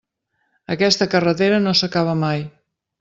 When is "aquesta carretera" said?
0.75-1.59